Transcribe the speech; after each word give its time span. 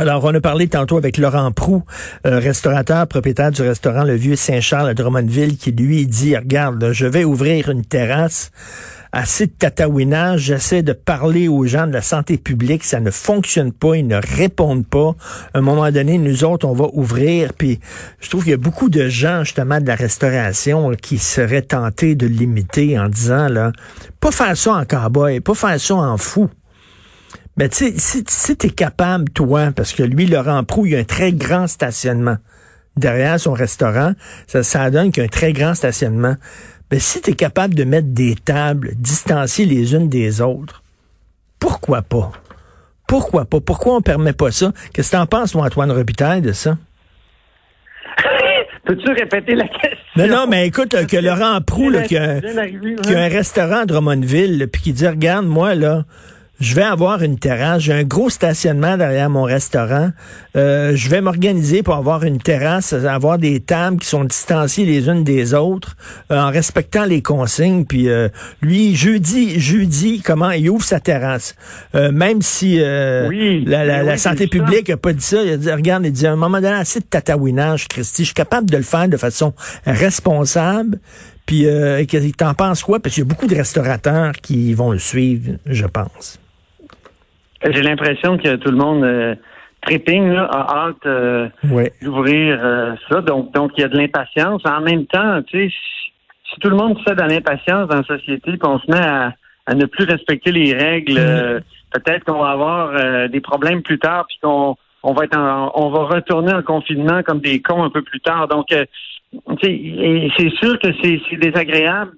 Alors, 0.00 0.24
on 0.24 0.34
a 0.34 0.40
parlé 0.40 0.66
tantôt 0.66 0.96
avec 0.96 1.18
Laurent 1.18 1.52
Prou, 1.52 1.82
euh, 2.26 2.38
restaurateur, 2.38 3.06
propriétaire 3.06 3.50
du 3.50 3.60
restaurant 3.60 4.02
Le 4.02 4.14
Vieux 4.14 4.34
Saint-Charles 4.34 4.88
à 4.88 4.94
Drummondville, 4.94 5.58
qui 5.58 5.72
lui 5.72 6.06
dit, 6.06 6.34
regarde, 6.34 6.92
je 6.92 7.04
vais 7.04 7.24
ouvrir 7.24 7.68
une 7.68 7.84
terrasse 7.84 8.50
assez 9.12 9.46
de 9.46 9.52
tatouinage, 9.52 10.40
j'essaie 10.40 10.82
de 10.82 10.94
parler 10.94 11.48
aux 11.48 11.66
gens 11.66 11.86
de 11.86 11.92
la 11.92 12.00
santé 12.00 12.38
publique, 12.38 12.84
ça 12.84 12.98
ne 12.98 13.10
fonctionne 13.10 13.72
pas, 13.72 13.94
ils 13.94 14.06
ne 14.06 14.18
répondent 14.38 14.86
pas. 14.86 15.14
À 15.52 15.58
un 15.58 15.60
moment 15.60 15.90
donné, 15.90 16.16
nous 16.16 16.44
autres, 16.44 16.66
on 16.66 16.72
va 16.72 16.86
ouvrir, 16.94 17.52
puis 17.52 17.78
je 18.20 18.30
trouve 18.30 18.44
qu'il 18.44 18.52
y 18.52 18.54
a 18.54 18.56
beaucoup 18.56 18.88
de 18.88 19.06
gens, 19.10 19.44
justement, 19.44 19.82
de 19.82 19.86
la 19.86 19.96
restauration 19.96 20.92
qui 20.92 21.18
seraient 21.18 21.60
tentés 21.60 22.14
de 22.14 22.26
limiter 22.26 22.98
en 22.98 23.10
disant, 23.10 23.48
là, 23.48 23.72
pas 24.18 24.30
faire 24.30 24.56
ça 24.56 24.72
en 24.72 24.84
cowboy, 24.86 25.40
pas 25.40 25.54
faire 25.54 25.78
ça 25.78 25.94
en 25.96 26.16
fou. 26.16 26.48
Mais 27.56 27.68
tu 27.68 27.98
sais, 27.98 28.24
si, 28.26 28.56
tu 28.56 28.66
es 28.66 28.70
capable, 28.70 29.30
toi, 29.30 29.70
parce 29.74 29.92
que 29.92 30.02
lui, 30.02 30.26
Laurent 30.26 30.64
Prou, 30.64 30.86
il 30.86 30.92
y 30.92 30.96
a 30.96 30.98
un 30.98 31.04
très 31.04 31.32
grand 31.32 31.66
stationnement 31.66 32.36
derrière 32.96 33.38
son 33.40 33.52
restaurant, 33.52 34.12
ça, 34.46 34.62
ça 34.62 34.90
donne 34.90 35.10
qu'il 35.10 35.22
y 35.22 35.24
a 35.24 35.26
un 35.26 35.28
très 35.28 35.52
grand 35.52 35.74
stationnement. 35.74 36.36
Mais 36.90 36.98
si 36.98 37.20
tu 37.20 37.30
es 37.30 37.34
capable 37.34 37.74
de 37.74 37.84
mettre 37.84 38.08
des 38.08 38.34
tables 38.34 38.90
distanciées 38.96 39.64
les 39.64 39.94
unes 39.94 40.08
des 40.08 40.40
autres, 40.40 40.82
pourquoi 41.58 42.02
pas? 42.02 42.32
Pourquoi 43.06 43.44
pas? 43.44 43.60
Pourquoi 43.60 43.96
on 43.96 44.00
permet 44.00 44.32
pas 44.32 44.50
ça? 44.50 44.72
Qu'est-ce 44.92 45.10
que 45.10 45.16
t'en 45.16 45.26
penses, 45.26 45.52
toi, 45.52 45.64
Antoine 45.64 45.90
Robitaille, 45.92 46.42
de 46.42 46.52
ça? 46.52 46.76
Peux-tu 48.84 49.12
répéter 49.12 49.54
la 49.54 49.68
question? 49.68 49.98
Non, 50.16 50.26
non, 50.26 50.46
mais 50.48 50.66
écoute, 50.66 50.94
que 51.06 51.16
Laurent 51.16 51.60
Prou, 51.60 51.92
qui, 52.06 52.16
a, 52.16 52.40
un 52.40 53.28
restaurant 53.28 53.80
à 53.80 53.86
Drummondville, 53.86 54.68
puis 54.72 54.82
qui 54.82 54.92
dit, 54.92 55.06
regarde, 55.06 55.46
moi, 55.46 55.74
là, 55.74 56.04
je 56.60 56.74
vais 56.74 56.82
avoir 56.82 57.22
une 57.22 57.38
terrasse, 57.38 57.82
j'ai 57.82 57.92
un 57.92 58.04
gros 58.04 58.30
stationnement 58.30 58.96
derrière 58.96 59.30
mon 59.30 59.44
restaurant. 59.44 60.10
Euh, 60.56 60.92
je 60.94 61.08
vais 61.08 61.20
m'organiser 61.20 61.82
pour 61.82 61.94
avoir 61.94 62.22
une 62.24 62.38
terrasse, 62.38 62.92
avoir 62.92 63.38
des 63.38 63.60
tables 63.60 63.98
qui 63.98 64.06
sont 64.06 64.24
distanciées 64.24 64.84
les 64.84 65.08
unes 65.08 65.24
des 65.24 65.54
autres, 65.54 65.96
euh, 66.30 66.38
en 66.38 66.50
respectant 66.50 67.04
les 67.04 67.22
consignes. 67.22 67.86
Puis 67.86 68.08
euh, 68.08 68.28
lui, 68.60 68.94
jeudi, 68.94 69.58
jeudi, 69.58 70.20
comment 70.20 70.50
il 70.50 70.68
ouvre 70.68 70.84
sa 70.84 71.00
terrasse, 71.00 71.54
même 71.94 72.42
si 72.42 72.78
la, 72.78 74.16
santé 74.18 74.46
publique 74.46 74.88
n'a 74.90 74.96
pas 74.96 75.12
dit 75.12 75.24
ça. 75.24 75.42
Il 75.42 75.52
a 75.52 75.56
dit, 75.56 75.72
regarde, 75.72 76.04
il 76.04 76.12
dit 76.12 76.26
à 76.26 76.32
un 76.32 76.36
moment 76.36 76.60
donné, 76.60 76.74
assez 76.74 77.00
de 77.00 77.06
tatouinage, 77.06 77.88
Christy, 77.88 78.22
je 78.22 78.26
suis 78.26 78.34
capable 78.34 78.68
de 78.68 78.76
le 78.76 78.82
faire 78.82 79.08
de 79.08 79.16
façon 79.16 79.54
responsable. 79.86 80.98
Puis, 81.50 81.66
euh, 81.66 82.04
t'en 82.36 82.54
penses 82.54 82.84
quoi? 82.84 83.00
Parce 83.00 83.16
qu'il 83.16 83.24
y 83.24 83.26
a 83.26 83.28
beaucoup 83.28 83.48
de 83.48 83.56
restaurateurs 83.56 84.34
qui 84.40 84.72
vont 84.72 84.92
le 84.92 85.00
suivre, 85.00 85.54
je 85.66 85.84
pense. 85.84 86.38
J'ai 87.62 87.82
l'impression 87.82 88.38
que 88.38 88.56
tout 88.56 88.70
le 88.70 88.76
monde 88.76 89.04
euh, 89.04 89.34
tripping, 89.82 90.34
a 90.34 90.86
hâte 90.86 91.06
euh, 91.06 91.48
d'ouvrir 92.02 92.58
euh, 92.62 92.94
ça. 93.08 93.20
Donc, 93.20 93.52
donc 93.52 93.72
il 93.76 93.82
y 93.82 93.84
a 93.84 93.88
de 93.88 93.96
l'impatience. 93.96 94.62
En 94.64 94.80
même 94.80 95.06
temps, 95.06 95.42
tu 95.42 95.68
sais, 95.68 95.74
si, 96.50 96.60
tout 96.60 96.70
le 96.70 96.76
monde 96.76 96.98
fait 97.06 97.14
de 97.14 97.22
l'impatience 97.22 97.88
dans 97.88 97.98
la 97.98 98.04
société, 98.04 98.52
puis 98.52 98.58
on 98.64 98.78
se 98.78 98.90
met 98.90 98.98
à, 98.98 99.34
ne 99.74 99.84
plus 99.86 100.04
respecter 100.04 100.50
les 100.50 100.72
règles, 100.72 101.12
mm. 101.12 101.60
peut-être 101.92 102.24
qu'on 102.24 102.40
va 102.40 102.50
avoir 102.50 103.28
des 103.28 103.40
problèmes 103.40 103.82
plus 103.82 104.00
tard, 104.00 104.26
puis 104.26 104.38
qu'on 104.42 104.76
on 105.04 105.12
va 105.12 105.24
être 105.24 105.38
on 105.38 105.90
va 105.90 106.04
retourner 106.06 106.52
en 106.52 106.62
confinement 106.62 107.22
comme 107.22 107.40
des 107.40 107.62
cons 107.62 107.84
un 107.84 107.90
peu 107.90 108.02
plus 108.02 108.20
tard. 108.20 108.48
Donc, 108.48 108.66
c'est 109.62 110.50
sûr 110.60 110.76
que 110.80 110.88
c'est 111.00 111.36
désagréable 111.36 112.12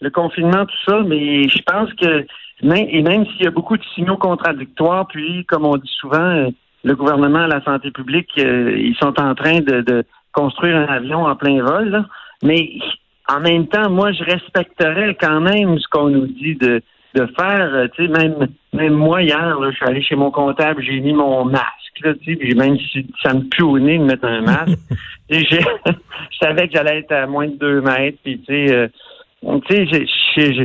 le 0.00 0.10
confinement, 0.10 0.64
tout 0.64 0.90
ça, 0.90 1.00
mais 1.06 1.48
je 1.48 1.62
pense 1.62 1.92
que 1.94 2.26
et 2.62 3.02
même 3.02 3.26
s'il 3.26 3.42
y 3.42 3.46
a 3.46 3.50
beaucoup 3.50 3.76
de 3.76 3.84
signaux 3.94 4.16
contradictoires, 4.16 5.06
puis, 5.06 5.44
comme 5.44 5.64
on 5.64 5.76
dit 5.76 5.92
souvent, 6.00 6.18
euh, 6.18 6.48
le 6.84 6.96
gouvernement, 6.96 7.46
la 7.46 7.62
santé 7.62 7.90
publique, 7.90 8.30
euh, 8.38 8.76
ils 8.76 8.96
sont 8.96 9.18
en 9.20 9.34
train 9.34 9.60
de, 9.60 10.04
construire 10.32 10.76
un 10.76 10.86
avion 10.86 11.24
en 11.24 11.34
plein 11.34 11.62
vol. 11.62 12.04
Mais 12.42 12.70
en 13.28 13.40
même 13.40 13.66
temps, 13.66 13.90
moi, 13.90 14.12
je 14.12 14.22
respecterais 14.24 15.16
quand 15.20 15.40
même 15.40 15.78
ce 15.78 15.88
qu'on 15.90 16.10
nous 16.10 16.26
dit 16.26 16.54
de, 16.56 16.80
de 17.14 17.26
faire. 17.38 17.74
Euh, 17.74 17.88
tu 17.94 18.06
sais, 18.06 18.12
même, 18.12 18.48
même 18.72 18.94
moi, 18.94 19.22
hier, 19.22 19.58
je 19.70 19.76
suis 19.76 19.86
allé 19.86 20.02
chez 20.02 20.16
mon 20.16 20.30
comptable, 20.30 20.82
j'ai 20.82 21.00
mis 21.00 21.12
mon 21.12 21.44
masque. 21.44 21.64
Là, 22.04 22.12
puis 22.14 22.54
même 22.54 22.78
si 22.78 23.04
ça 23.24 23.34
me 23.34 23.42
pue 23.48 23.64
au 23.64 23.78
nez 23.78 23.98
de 23.98 24.04
mettre 24.04 24.24
un 24.24 24.42
masque, 24.42 24.78
je 25.30 25.60
savais 26.40 26.68
que 26.68 26.74
j'allais 26.74 26.98
être 26.98 27.12
à 27.12 27.26
moins 27.26 27.48
de 27.48 27.56
deux 27.56 27.80
mètres. 27.80 28.18
Puis, 28.22 28.40
tu 28.40 28.68
sais, 28.68 28.90
tu 29.42 29.88
sais, 29.88 30.52
je, 30.52 30.64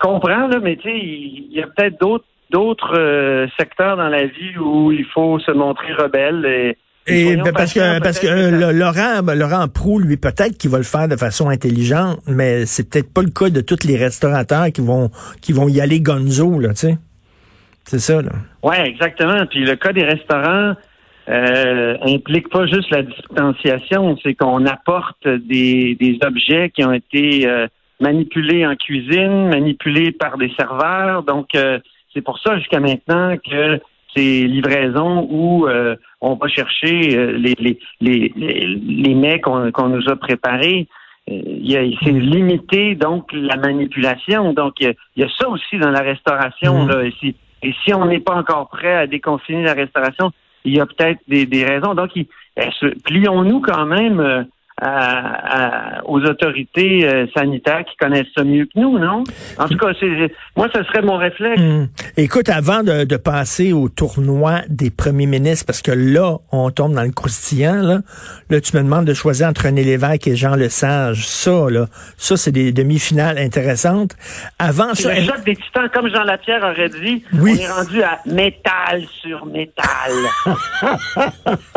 comprends, 0.00 0.46
là, 0.48 0.58
mais 0.62 0.76
tu 0.76 0.88
sais, 0.88 0.96
il 0.96 1.52
y 1.52 1.62
a 1.62 1.66
peut-être 1.66 2.00
d'autres 2.00 2.26
d'autres 2.50 2.96
euh, 2.96 3.46
secteurs 3.58 3.96
dans 3.96 4.08
la 4.08 4.26
vie 4.26 4.56
où 4.58 4.92
il 4.92 5.04
faut 5.06 5.38
se 5.40 5.50
montrer 5.50 5.92
rebelle 5.94 6.76
et 7.06 7.36
ben, 7.36 7.52
parce 7.52 7.74
que 7.74 8.00
parce 8.00 8.18
que 8.18 8.26
euh, 8.26 8.72
Laurent 8.72 9.22
Laurent 9.34 9.68
Prou 9.68 9.98
lui 9.98 10.16
peut-être 10.16 10.56
qu'il 10.56 10.70
va 10.70 10.78
le 10.78 10.84
faire 10.84 11.08
de 11.08 11.16
façon 11.16 11.48
intelligente 11.48 12.18
mais 12.26 12.64
c'est 12.64 12.88
peut-être 12.88 13.12
pas 13.12 13.22
le 13.22 13.30
cas 13.30 13.50
de 13.50 13.60
tous 13.60 13.84
les 13.84 13.96
restaurateurs 13.96 14.66
qui 14.72 14.80
vont 14.80 15.10
qui 15.42 15.52
vont 15.52 15.68
y 15.68 15.80
aller 15.80 16.00
gonzo 16.00 16.60
là 16.60 16.70
tu 16.70 16.76
sais. 16.76 16.98
C'est 17.86 17.98
ça 17.98 18.22
là. 18.22 18.32
Ouais 18.62 18.88
exactement. 18.88 19.44
Puis 19.50 19.64
le 19.64 19.76
cas 19.76 19.92
des 19.92 20.04
restaurants 20.04 20.74
euh, 21.28 21.96
implique 22.06 22.48
pas 22.50 22.66
juste 22.66 22.90
la 22.90 23.02
distanciation 23.02 24.16
c'est 24.22 24.34
qu'on 24.34 24.64
apporte 24.64 25.26
des, 25.26 25.96
des 26.00 26.18
objets 26.24 26.70
qui 26.70 26.84
ont 26.84 26.92
été 26.92 27.46
euh, 28.00 28.04
manipulés 28.04 28.66
en 28.66 28.76
cuisine, 28.76 29.48
manipulés 29.48 30.12
par 30.12 30.38
des 30.38 30.52
serveurs. 30.58 31.22
Donc, 31.22 31.54
euh, 31.54 31.78
c'est 32.12 32.22
pour 32.22 32.38
ça 32.38 32.56
jusqu'à 32.58 32.80
maintenant 32.80 33.36
que 33.36 33.80
ces 34.16 34.46
livraisons 34.46 35.26
où 35.30 35.66
euh, 35.66 35.96
on 36.20 36.34
va 36.34 36.48
chercher 36.48 37.16
euh, 37.16 37.32
les, 37.32 37.54
les, 37.58 37.78
les, 38.00 38.32
les 38.36 39.14
mets 39.14 39.40
qu'on 39.40 39.88
nous 39.88 40.08
a 40.08 40.16
préparés. 40.16 40.86
C'est 41.26 42.12
limité, 42.12 42.94
donc, 42.94 43.32
la 43.32 43.56
manipulation. 43.56 44.52
Donc, 44.52 44.74
il 44.80 44.94
y, 45.16 45.22
a 45.22 45.28
ça 45.38 45.48
aussi 45.48 45.78
dans 45.78 45.90
la 45.90 46.02
restauration. 46.02 46.84
Mmh. 46.84 46.88
Là, 46.88 47.04
et, 47.04 47.12
si, 47.18 47.34
et 47.62 47.74
si 47.82 47.94
on 47.94 48.04
n'est 48.04 48.20
pas 48.20 48.34
encore 48.34 48.68
prêt 48.68 48.94
à 48.94 49.06
déconfiner 49.06 49.62
la 49.62 49.72
restauration, 49.72 50.32
il 50.66 50.76
y 50.76 50.80
a 50.80 50.86
peut-être 50.86 51.20
des, 51.26 51.46
des 51.46 51.64
raisons. 51.64 51.94
Donc, 51.94 52.10
plions-nous 53.06 53.60
quand 53.62 53.86
même 53.86 54.46
aux 54.82 56.20
autorités 56.20 57.06
euh, 57.06 57.26
sanitaires 57.34 57.84
qui 57.84 57.96
connaissent 57.96 58.26
ça 58.36 58.42
mieux 58.42 58.64
que 58.64 58.78
nous, 58.78 58.98
non? 58.98 59.22
En 59.58 59.68
tout 59.68 59.76
cas, 59.76 59.92
moi, 60.56 60.68
ce 60.74 60.82
serait 60.84 61.02
mon 61.02 61.16
réflexe. 61.16 61.60
Hmm. 61.60 61.86
Écoute, 62.16 62.48
avant 62.48 62.82
de, 62.82 63.04
de, 63.04 63.16
passer 63.16 63.72
au 63.72 63.88
tournoi 63.88 64.62
des 64.68 64.90
premiers 64.90 65.26
ministres, 65.26 65.64
parce 65.64 65.80
que 65.80 65.92
là, 65.92 66.38
on 66.50 66.70
tombe 66.70 66.92
dans 66.92 67.04
le 67.04 67.12
croustillant, 67.12 67.82
là, 67.82 68.00
là 68.50 68.60
tu 68.60 68.76
me 68.76 68.82
demandes 68.82 69.04
de 69.04 69.14
choisir 69.14 69.48
entre 69.48 69.66
René 69.66 69.84
Lévesque 69.84 70.26
et 70.26 70.36
Jean 70.36 70.56
Lesage. 70.56 71.26
Ça, 71.26 71.70
là, 71.70 71.86
ça, 72.16 72.36
c'est 72.36 72.52
des 72.52 72.72
demi-finales 72.72 73.38
intéressantes. 73.38 74.16
Avant 74.58 74.94
ça... 74.94 75.14
Le 75.14 75.22
choc 75.22 75.44
des 75.44 75.56
titans, 75.56 75.88
comme 75.92 76.08
Jean 76.08 76.24
Lapierre 76.24 76.62
aurait 76.64 76.88
dit, 76.88 77.24
on 77.32 77.46
est 77.46 77.68
rendu 77.68 78.02
à 78.02 78.18
métal 78.26 79.02
sur 79.22 79.46
métal. 79.46 79.86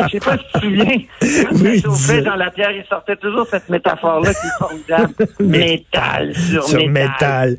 Je 0.00 0.08
sais 0.08 0.20
pas 0.20 0.36
si 0.36 0.44
tu 0.44 0.52
te 0.52 0.58
souviens. 0.58 0.98
Oui, 1.52 1.82
Jean 2.24 2.36
Lapierre, 2.36 2.72
sortait 2.88 3.16
toujours 3.16 3.46
cette 3.46 3.68
métaphore-là 3.68 4.32
qui 4.34 4.46
est 4.46 4.58
formidable. 4.58 5.14
métal 5.40 6.34
sur, 6.34 6.88
métal. 6.88 7.56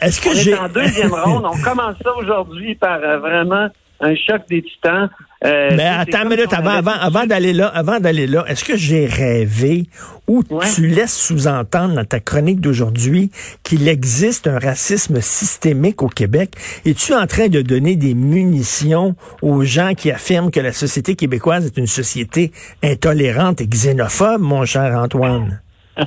Est-ce 0.00 0.20
que 0.20 0.34
j'ai... 0.34 0.56
en 0.56 0.68
deuxième 0.68 1.12
ronde. 1.14 1.44
On 1.46 1.62
commence 1.62 1.96
ça 2.02 2.14
aujourd'hui 2.16 2.74
par 2.74 2.98
euh, 3.02 3.18
vraiment 3.18 3.68
un 4.00 4.14
choc 4.14 4.42
des 4.48 4.62
titans. 4.62 5.08
Euh, 5.44 5.70
Mais 5.76 5.84
attends 5.84 6.22
une 6.22 6.30
minute, 6.30 6.52
avant, 6.52 6.70
avant, 6.70 6.92
avant 6.92 7.26
d'aller 7.26 7.52
là, 7.52 7.66
avant 7.68 8.00
d'aller 8.00 8.26
là, 8.26 8.44
est-ce 8.48 8.64
que 8.64 8.76
j'ai 8.76 9.06
rêvé 9.06 9.84
ou 10.26 10.42
tu 10.74 10.86
laisses 10.86 11.16
sous-entendre 11.16 11.94
dans 11.94 12.04
ta 12.04 12.20
chronique 12.20 12.60
d'aujourd'hui 12.60 13.30
qu'il 13.62 13.86
existe 13.86 14.46
un 14.46 14.58
racisme 14.58 15.20
systémique 15.20 16.02
au 16.02 16.08
Québec? 16.08 16.50
Es-tu 16.84 17.14
en 17.14 17.26
train 17.26 17.48
de 17.48 17.60
donner 17.62 17.96
des 17.96 18.14
munitions 18.14 19.14
aux 19.42 19.62
gens 19.62 19.92
qui 19.94 20.10
affirment 20.10 20.50
que 20.50 20.60
la 20.60 20.72
société 20.72 21.14
québécoise 21.14 21.66
est 21.66 21.76
une 21.76 21.86
société 21.86 22.52
intolérante 22.82 23.60
et 23.60 23.66
xénophobe, 23.66 24.40
mon 24.40 24.64
cher 24.64 24.98
Antoine? 24.98 25.60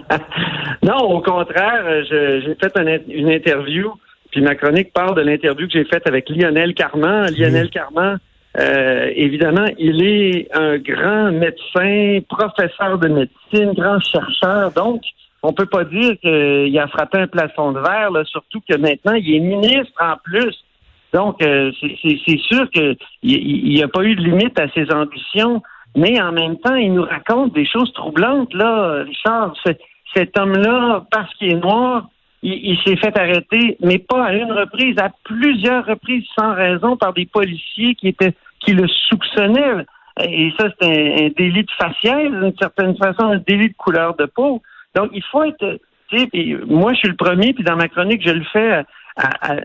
non, 0.83 0.97
au 0.97 1.21
contraire, 1.21 2.03
j'ai 2.09 2.55
fait 2.55 2.73
une 3.07 3.29
interview 3.29 3.93
Puis 4.31 4.41
ma 4.41 4.55
chronique 4.55 4.93
parle 4.93 5.15
de 5.15 5.21
l'interview 5.21 5.67
que 5.67 5.73
j'ai 5.73 5.85
faite 5.85 6.07
avec 6.07 6.29
Lionel 6.29 6.73
Carman. 6.73 7.31
Lionel 7.35 7.69
Carman, 7.69 8.19
euh, 8.57 9.11
évidemment, 9.15 9.65
il 9.77 10.03
est 10.03 10.47
un 10.53 10.77
grand 10.77 11.31
médecin, 11.31 12.19
professeur 12.27 12.97
de 12.97 13.07
médecine, 13.07 13.73
grand 13.73 13.99
chercheur. 13.99 14.71
Donc, 14.71 15.01
on 15.41 15.53
peut 15.53 15.65
pas 15.65 15.83
dire 15.83 16.17
qu'il 16.19 16.77
a 16.77 16.87
frappé 16.87 17.19
un 17.19 17.27
plafond 17.27 17.71
de 17.71 17.79
verre, 17.79 18.11
surtout 18.25 18.59
que 18.67 18.75
maintenant, 18.77 19.13
il 19.13 19.35
est 19.35 19.39
ministre 19.39 19.93
en 19.99 20.15
plus. 20.23 20.55
Donc, 21.13 21.41
euh, 21.41 21.71
c'est 21.81 22.37
sûr 22.39 22.69
qu'il 22.69 22.97
n'y 23.23 23.81
a 23.81 23.87
pas 23.87 24.03
eu 24.03 24.15
de 24.15 24.21
limite 24.21 24.59
à 24.59 24.69
ses 24.69 24.91
ambitions, 24.93 25.61
mais 25.95 26.21
en 26.21 26.31
même 26.31 26.57
temps, 26.57 26.75
il 26.75 26.93
nous 26.93 27.03
raconte 27.03 27.53
des 27.53 27.65
choses 27.65 27.91
troublantes, 27.93 28.53
là, 28.53 29.03
Richard. 29.03 29.53
Cet 30.13 30.37
homme-là, 30.37 31.05
parce 31.11 31.33
qu'il 31.35 31.53
est 31.53 31.55
noir, 31.55 32.09
il, 32.41 32.77
s'est 32.85 32.95
fait 32.95 33.17
arrêter, 33.17 33.77
mais 33.81 33.97
pas 33.97 34.25
à 34.25 34.33
une 34.33 34.51
reprise, 34.51 34.97
à 34.97 35.09
plusieurs 35.23 35.85
reprises 35.85 36.25
sans 36.37 36.53
raison 36.53 36.95
par 36.95 37.13
des 37.13 37.25
policiers 37.25 37.95
qui 37.95 38.07
étaient 38.07 38.33
qui 38.61 38.73
le 38.73 38.87
soupçonnaient. 38.87 39.85
Et 40.23 40.51
ça, 40.59 40.67
c'est 40.79 41.25
un, 41.25 41.29
délit 41.37 41.63
de 41.63 41.71
faciès, 41.77 42.29
d'une 42.29 42.53
certaine 42.59 42.95
façon, 42.97 43.23
un 43.23 43.37
délit 43.37 43.69
de 43.69 43.75
couleur 43.77 44.15
de 44.15 44.25
peau. 44.25 44.61
Donc, 44.95 45.11
il 45.13 45.23
faut 45.23 45.43
être. 45.43 45.79
moi, 46.67 46.93
je 46.93 46.99
suis 46.99 47.07
le 47.09 47.15
premier, 47.15 47.53
puis 47.53 47.63
dans 47.63 47.77
ma 47.77 47.87
chronique, 47.87 48.25
je 48.25 48.33
le 48.33 48.43
fais 48.51 48.83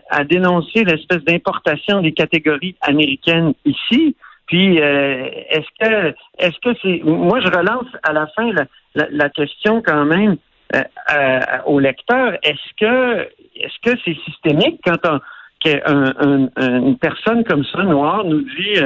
à, 0.09 0.23
dénoncer 0.25 0.83
l'espèce 0.83 1.23
d'importation 1.23 2.01
des 2.01 2.11
catégories 2.11 2.75
américaines 2.81 3.53
ici. 3.65 4.15
Puis, 4.47 4.79
euh, 4.79 5.27
est-ce 5.49 5.67
que, 5.79 6.15
est-ce 6.37 6.59
que 6.59 6.77
c'est, 6.81 7.01
moi, 7.03 7.39
je 7.39 7.47
relance 7.47 7.87
à 8.03 8.13
la 8.13 8.27
fin 8.27 8.51
la, 8.95 9.29
question 9.29 9.81
quand 9.81 10.05
même 10.05 10.37
euh, 10.73 10.83
euh, 11.13 11.39
au 11.65 11.79
lecteur. 11.79 12.33
Est-ce 12.43 12.73
que, 12.79 13.21
est-ce 13.55 13.91
que 13.91 13.99
c'est 14.03 14.17
systémique 14.25 14.79
quand 14.83 14.97
on, 15.05 15.19
qu'une 15.59 16.97
personne 16.97 17.43
comme 17.43 17.63
ça, 17.65 17.83
noire, 17.83 18.23
nous 18.23 18.41
dit 18.41 18.79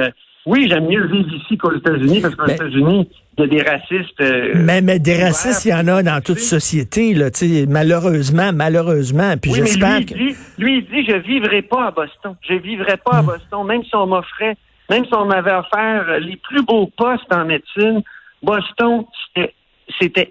oui, 0.46 0.68
j'aime 0.70 0.86
mieux 0.86 1.06
vivre 1.06 1.34
ici 1.34 1.58
qu'aux 1.58 1.76
États-Unis 1.76 2.20
parce 2.20 2.34
qu'aux 2.34 2.46
États-Unis, 2.46 3.08
il 3.36 3.40
y 3.40 3.44
a 3.44 3.46
des 3.46 3.62
racistes. 3.62 4.20
Euh, 4.20 4.52
mais, 4.56 4.80
mais 4.80 4.98
des 4.98 5.22
racistes, 5.22 5.66
il 5.66 5.70
y 5.70 5.74
en 5.74 5.86
a 5.86 6.02
dans 6.02 6.20
toute 6.22 6.38
société, 6.38 7.14
là, 7.14 7.28
malheureusement, 7.68 8.50
malheureusement. 8.52 9.34
Puis 9.40 9.52
j'espère 9.52 9.98
lui, 9.98 10.06
que... 10.06 10.14
dit, 10.14 10.36
lui, 10.58 10.78
il 10.78 10.86
dit, 10.86 11.10
je 11.10 11.16
vivrai 11.16 11.62
pas 11.62 11.88
à 11.88 11.90
Boston. 11.90 12.34
Je 12.48 12.54
vivrai 12.54 12.96
pas 12.96 13.18
à 13.18 13.22
hmm. 13.22 13.26
Boston, 13.26 13.66
même 13.66 13.84
si 13.84 13.94
on 13.94 14.06
m'offrait, 14.06 14.56
même 14.88 15.04
si 15.04 15.14
on 15.14 15.26
m'avait 15.26 15.52
offert 15.52 16.18
les 16.20 16.36
plus 16.36 16.64
beaux 16.64 16.90
postes 16.96 17.32
en 17.32 17.44
médecine. 17.44 18.02
Boston, 18.42 19.04
c'était 19.26 19.54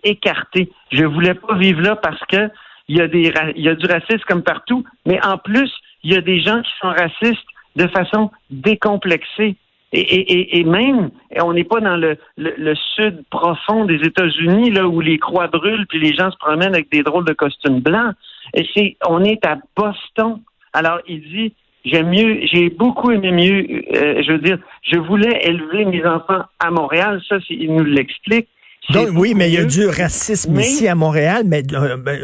écarté. 0.03 0.69
Je 0.91 1.03
voulais 1.05 1.33
pas 1.33 1.55
vivre 1.55 1.81
là 1.81 1.95
parce 1.95 2.23
que 2.25 2.49
il 2.87 2.97
y 2.97 3.01
a 3.01 3.07
des, 3.07 3.31
il 3.55 3.63
y 3.63 3.69
a 3.69 3.75
du 3.75 3.85
racisme 3.85 4.23
comme 4.27 4.41
partout, 4.41 4.83
mais 5.05 5.23
en 5.23 5.37
plus, 5.37 5.71
il 6.03 6.11
y 6.11 6.17
a 6.17 6.21
des 6.21 6.41
gens 6.41 6.61
qui 6.61 6.71
sont 6.81 6.89
racistes 6.89 7.45
de 7.75 7.87
façon 7.87 8.31
décomplexée. 8.49 9.55
Et, 9.91 9.99
et, 9.99 10.59
et, 10.59 10.63
même, 10.63 11.09
on 11.41 11.53
n'est 11.53 11.63
pas 11.63 11.79
dans 11.79 11.97
le, 11.97 12.17
le, 12.37 12.75
sud 12.95 13.23
profond 13.31 13.85
des 13.85 13.95
États-Unis, 13.95 14.69
là 14.69 14.87
où 14.87 15.01
les 15.01 15.17
croix 15.17 15.47
brûlent 15.47 15.87
puis 15.87 15.99
les 15.99 16.13
gens 16.13 16.29
se 16.29 16.37
promènent 16.37 16.75
avec 16.75 16.91
des 16.91 17.01
drôles 17.01 17.25
de 17.25 17.33
costumes 17.33 17.79
blancs. 17.79 18.13
Et 18.53 18.97
on 19.07 19.23
est 19.23 19.43
à 19.47 19.57
Boston. 19.75 20.41
Alors, 20.73 20.99
il 21.07 21.21
dit, 21.21 21.53
j'aime 21.85 22.09
mieux, 22.09 22.41
j'ai 22.51 22.69
beaucoup 22.69 23.09
aimé 23.11 23.31
mieux, 23.31 23.83
euh, 23.95 24.21
je 24.21 24.31
veux 24.33 24.39
dire, 24.39 24.59
je 24.83 24.99
voulais 24.99 25.39
élever 25.43 25.85
mes 25.85 26.05
enfants 26.05 26.43
à 26.59 26.69
Montréal. 26.69 27.21
Ça, 27.27 27.37
il 27.49 27.73
nous 27.73 27.83
l'explique. 27.83 28.47
Donc, 28.89 29.09
oui, 29.13 29.33
mais 29.35 29.49
il 29.49 29.53
y 29.53 29.57
a 29.57 29.65
du 29.65 29.87
racisme 29.87 30.59
ici 30.59 30.87
à 30.87 30.95
Montréal, 30.95 31.43
mais 31.45 31.61
euh, 31.73 31.97
ben, 31.97 32.19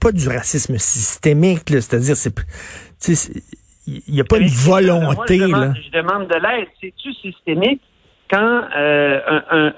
pas 0.00 0.12
du 0.12 0.28
racisme 0.28 0.78
systémique, 0.78 1.62
c'est-à-dire, 1.66 2.14
c'est, 2.16 2.32
il 3.86 4.14
n'y 4.14 4.20
a 4.20 4.24
pas 4.24 4.38
de 4.38 4.48
volonté. 4.48 5.38
je, 5.38 5.90
demande, 5.90 6.28
de 6.28 6.36
l'aide. 6.36 6.68
C'est-tu 6.80 7.12
systémique 7.14 7.82
quand 8.30 8.62
euh, 8.76 9.20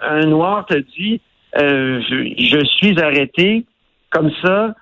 un, 0.02 0.26
noir 0.26 0.66
te 0.66 0.76
dit 0.76 1.20
euh, 1.58 2.00
je, 2.08 2.64
suis 2.76 3.00
arrêté 3.00 3.64
comme 4.10 4.30
ça 4.42 4.74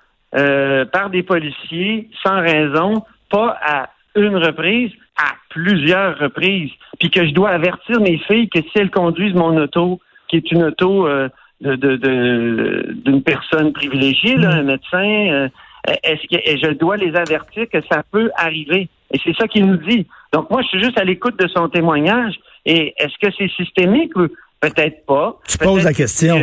par 0.91 1.09
des 1.09 1.23
policiers 1.23 2.09
sans 2.21 2.41
raison, 2.41 3.03
pas 3.29 3.57
à 3.61 3.89
une 4.15 4.35
reprise, 4.35 4.91
à 5.17 5.31
plusieurs 5.49 6.19
reprises, 6.19 6.71
puis 6.99 7.09
que 7.09 7.25
je 7.25 7.31
dois 7.31 7.51
avertir 7.51 8.01
mes 8.01 8.17
filles 8.27 8.49
que 8.49 8.59
si 8.59 8.71
elles 8.75 8.91
conduisent 8.91 9.33
mon 9.33 9.55
auto, 9.57 10.01
qui 10.27 10.37
est 10.37 10.51
une 10.51 10.63
auto 10.63 11.07
de, 11.61 12.93
d'une 13.05 13.23
personne 13.23 13.73
privilégiée, 13.73 14.35
là, 14.35 14.51
un 14.51 14.63
médecin, 14.63 15.49
est-ce 16.03 16.27
que 16.27 16.67
je 16.67 16.73
dois 16.73 16.97
les 16.97 17.15
avertir 17.15 17.65
que 17.71 17.79
ça 17.89 18.03
peut 18.11 18.31
arriver? 18.35 18.89
Et 19.11 19.19
c'est 19.23 19.35
ça 19.35 19.47
qu'il 19.47 19.65
nous 19.65 19.77
dit. 19.77 20.05
Donc 20.33 20.49
moi, 20.49 20.61
je 20.63 20.67
suis 20.67 20.83
juste 20.83 20.99
à 20.99 21.03
l'écoute 21.03 21.39
de 21.39 21.47
son 21.47 21.69
témoignage. 21.69 22.35
Et 22.65 22.93
est-ce 22.97 23.13
que 23.21 23.31
c'est 23.37 23.49
systémique 23.51 24.15
ou 24.15 24.27
peut-être 24.59 25.05
pas? 25.05 25.37
Tu 25.47 25.57
poses 25.57 25.83
la 25.83 25.93
question. 25.93 26.35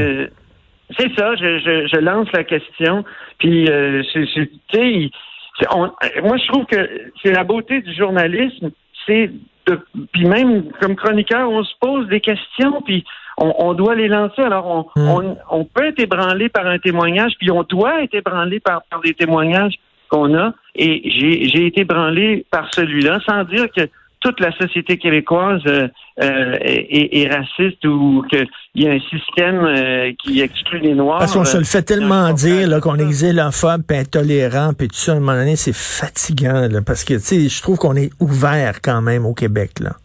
c'est 0.96 1.12
ça, 1.16 1.34
je, 1.36 2.00
lance 2.00 2.28
la 2.32 2.44
question. 2.44 3.04
Puis, 3.38 3.68
euh, 3.68 4.02
c'est, 4.14 4.98
moi, 6.22 6.36
je 6.36 6.46
trouve 6.48 6.66
que 6.66 6.88
c'est 7.22 7.32
la 7.32 7.44
beauté 7.44 7.80
du 7.82 7.94
journalisme, 7.94 8.70
c'est 9.06 9.30
de, 9.66 9.78
puis 10.12 10.24
même 10.24 10.70
comme 10.80 10.96
chroniqueur, 10.96 11.50
on 11.50 11.62
se 11.62 11.74
pose 11.80 12.08
des 12.08 12.20
questions, 12.20 12.82
puis 12.82 13.04
on, 13.38 13.74
doit 13.74 13.94
les 13.94 14.08
lancer. 14.08 14.42
Alors, 14.42 14.92
hmm. 14.96 15.08
on, 15.08 15.36
on, 15.50 15.64
peut 15.64 15.86
être 15.86 16.00
ébranlé 16.00 16.48
par 16.48 16.66
un 16.66 16.78
témoignage, 16.78 17.32
puis 17.38 17.50
on 17.50 17.62
doit 17.62 18.02
être 18.02 18.14
ébranlé 18.14 18.60
par, 18.60 18.82
par 18.90 19.00
des 19.00 19.14
témoignages 19.14 19.74
qu'on 20.08 20.36
a. 20.36 20.52
Et 20.74 21.10
j'ai 21.10 21.66
été 21.66 21.84
branlé 21.84 22.44
par 22.50 22.72
celui-là, 22.72 23.20
sans 23.26 23.44
dire 23.44 23.66
que 23.74 23.88
toute 24.22 24.40
la 24.40 24.52
société 24.56 24.98
québécoise 24.98 25.62
euh, 25.66 25.88
euh, 26.22 26.56
est, 26.60 27.28
raciste 27.28 27.84
ou 27.84 28.24
qu'il 28.30 28.46
y 28.76 28.86
a 28.86 28.92
un 28.92 29.00
système 29.00 29.64
euh, 29.64 30.12
qui 30.22 30.40
exclut 30.40 30.78
les 30.78 30.94
Noirs. 30.94 31.18
Parce 31.18 31.32
qu'on 31.32 31.44
se 31.44 31.58
le 31.58 31.64
fait 31.64 31.82
tellement 31.82 32.32
dire 32.32 32.80
qu'on 32.80 32.96
est 32.96 33.10
xénophobe, 33.10 33.82
puis 33.86 33.98
intolérant, 33.98 34.72
puis 34.78 34.88
tout 34.88 34.94
ça, 34.94 35.12
à 35.12 35.16
un 35.16 35.20
moment 35.20 35.34
donné, 35.34 35.56
c'est 35.56 35.74
fatigant. 35.74 36.68
parce 36.86 37.04
que, 37.04 37.14
tu 37.14 37.20
sais, 37.20 37.48
je 37.48 37.62
trouve 37.62 37.78
qu'on 37.78 37.96
est 37.96 38.10
ouvert 38.20 38.80
quand 38.80 39.02
même 39.02 39.26
au 39.26 39.34
Québec. 39.34 39.80
là. 39.80 39.96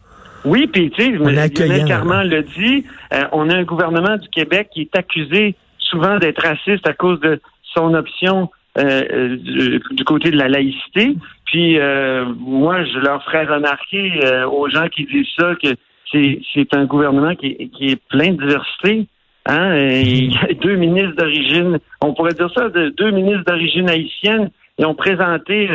Oui, 0.44 0.66
puis 0.66 0.90
tu 0.90 1.02
sais, 1.02 1.10
Lionel 1.10 1.84
Carman 1.84 2.28
le 2.28 2.42
dit, 2.42 2.84
on 3.32 3.50
a 3.50 3.56
un 3.56 3.64
gouvernement 3.64 4.16
du 4.16 4.28
Québec 4.28 4.68
qui 4.72 4.82
est 4.82 4.96
accusé 4.96 5.56
souvent 5.78 6.18
d'être 6.18 6.42
raciste 6.42 6.86
à 6.86 6.92
cause 6.92 7.20
de 7.20 7.40
son 7.74 7.94
option 7.94 8.50
euh, 8.78 9.36
du, 9.36 10.04
côté 10.04 10.30
de 10.30 10.36
la 10.36 10.48
laïcité. 10.48 11.16
Puis 11.46 11.78
euh, 11.78 12.26
moi, 12.38 12.84
je 12.84 12.98
leur 12.98 13.24
ferais 13.24 13.44
remarquer 13.44 14.24
euh, 14.24 14.46
aux 14.46 14.68
gens 14.68 14.88
qui 14.88 15.04
disent 15.04 15.26
ça 15.36 15.54
que 15.60 15.68
c'est 16.12 16.74
un 16.74 16.84
gouvernement 16.84 17.34
qui, 17.34 17.56
est 17.80 18.00
plein 18.08 18.32
de 18.32 18.40
diversité. 18.40 19.06
Hein? 19.46 19.76
il 19.76 20.32
y 20.32 20.36
a 20.36 20.52
deux 20.54 20.76
ministres 20.76 21.16
d'origine, 21.16 21.78
on 22.02 22.14
pourrait 22.14 22.34
dire 22.34 22.50
ça, 22.54 22.68
de, 22.68 22.90
deux 22.90 23.10
ministres 23.10 23.44
d'origine 23.46 23.88
haïtienne, 23.88 24.50
ils 24.78 24.86
ont 24.86 24.94
présenté 24.94 25.68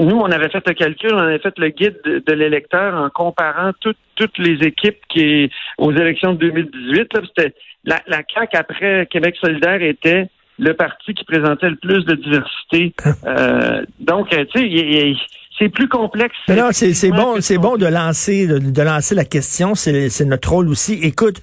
nous, 0.00 0.16
on 0.16 0.30
avait 0.30 0.48
fait 0.48 0.66
le 0.66 0.74
calcul, 0.74 1.12
on 1.12 1.18
avait 1.18 1.38
fait 1.38 1.56
le 1.58 1.68
guide 1.68 1.98
de, 2.04 2.32
l'électeur 2.32 2.94
en 2.94 3.10
comparant 3.10 3.72
toutes 3.80 4.38
les 4.38 4.66
équipes 4.66 4.98
qui 5.08 5.50
aux 5.78 5.92
élections 5.92 6.34
de 6.34 6.38
2018. 6.38 7.08
C'était 7.26 7.54
la, 7.84 8.00
la 8.06 8.22
CAQ 8.32 8.56
après 8.56 9.06
Québec 9.10 9.36
solidaire 9.40 9.82
était 9.82 10.28
le 10.58 10.74
parti 10.74 11.14
qui 11.14 11.24
présentait 11.24 11.70
le 11.70 11.76
plus 11.76 12.04
de 12.04 12.14
diversité. 12.14 12.94
Euh, 13.24 13.84
donc, 14.00 14.28
tu 14.30 14.36
sais, 14.54 15.14
c'est 15.58 15.68
plus 15.68 15.88
complexe. 15.88 16.34
non, 16.48 16.68
c'est 16.72 17.10
bon, 17.10 17.40
c'est 17.40 17.58
bon 17.58 17.76
de 17.76 17.86
lancer, 17.86 18.46
de, 18.46 18.82
lancer 18.82 19.14
la 19.14 19.24
question. 19.24 19.74
C'est 19.74 20.24
notre 20.24 20.50
rôle 20.50 20.68
aussi. 20.68 20.98
Écoute, 21.02 21.40